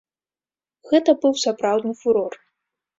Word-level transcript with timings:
Гэта 0.93 1.17
быў 1.27 1.33
сапраўдны 1.45 1.93
фурор. 2.05 2.31